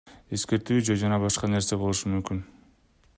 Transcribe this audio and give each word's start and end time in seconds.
Эскертүү 0.37 0.77
же 0.87 0.95
дагы 1.03 1.19
башка 1.25 1.51
нерсе 1.53 1.81
болушу 1.83 2.13
мүмкүн. 2.15 2.45